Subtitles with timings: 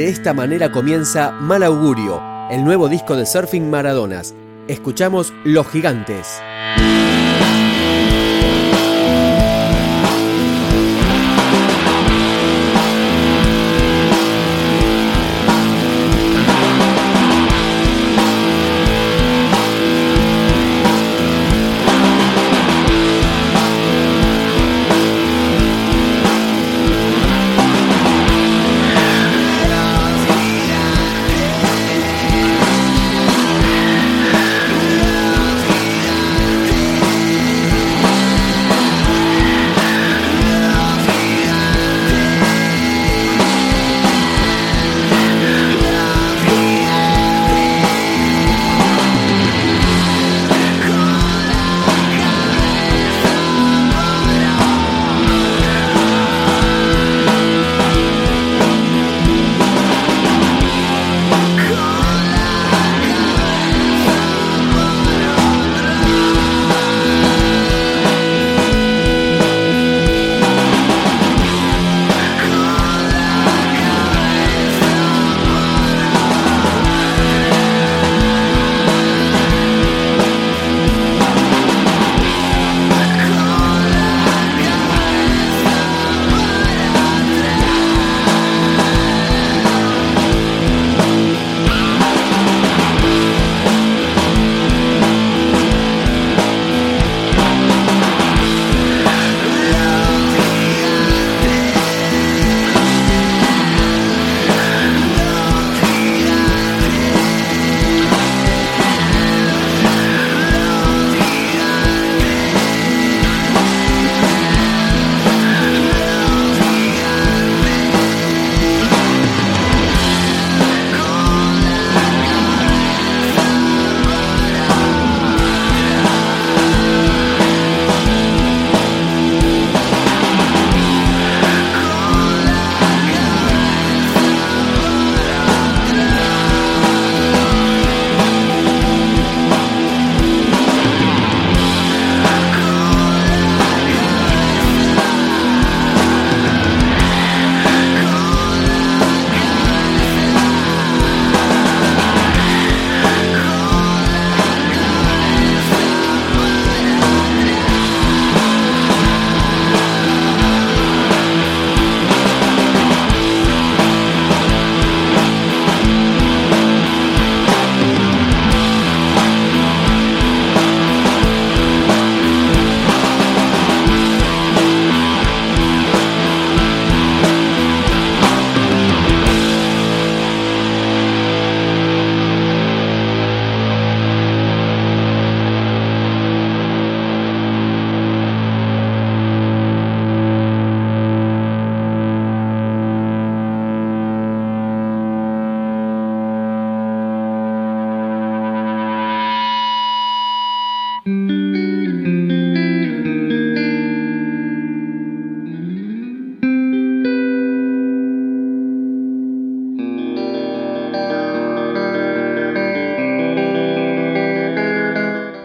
[0.00, 4.34] De esta manera comienza Mal Augurio, el nuevo disco de Surfing Maradonas.
[4.66, 6.40] Escuchamos Los Gigantes.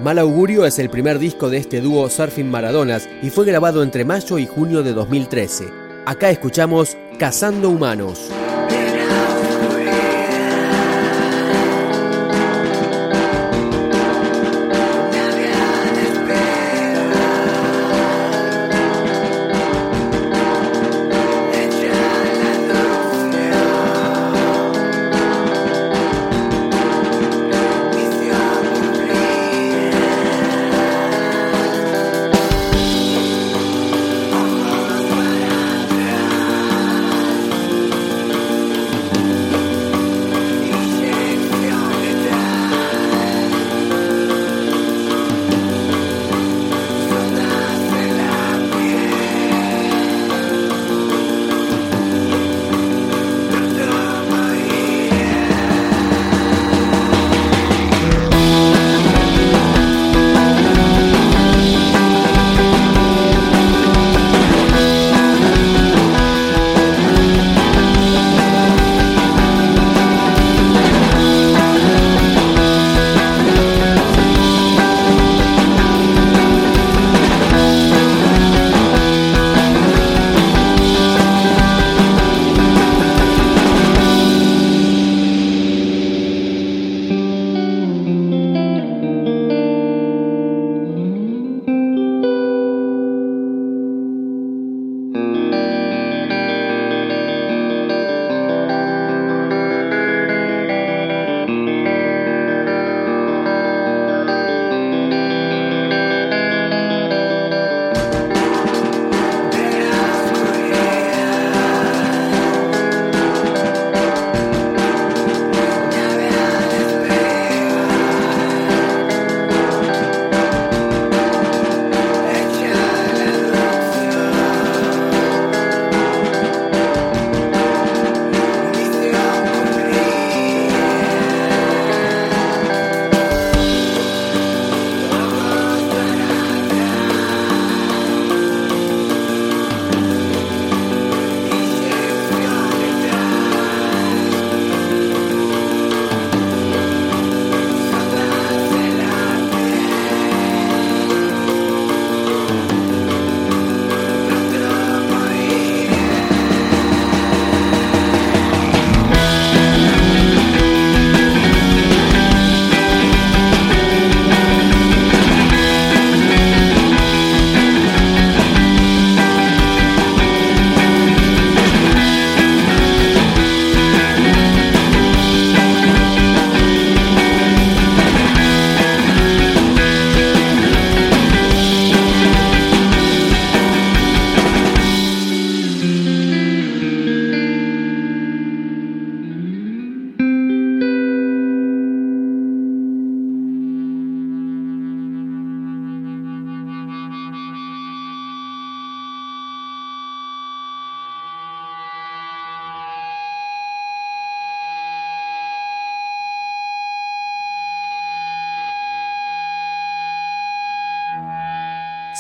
[0.06, 4.06] Mal Augurio es el primer disco de este dúo Surfing Maradonas y fue grabado entre
[4.06, 5.68] mayo y junio de 2013.
[6.06, 8.30] Acá escuchamos Cazando Humanos.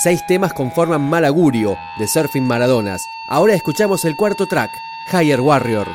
[0.05, 3.09] Seis temas conforman Mal Augurio de Surfing Maradonas.
[3.25, 4.69] Ahora escuchamos el cuarto track,
[5.11, 5.87] Higher Warrior.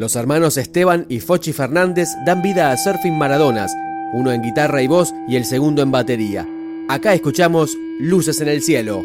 [0.00, 3.76] Los hermanos Esteban y Fochi Fernández dan vida a Surfing Maradonas,
[4.14, 6.48] uno en guitarra y voz y el segundo en batería.
[6.88, 9.04] Acá escuchamos Luces en el Cielo.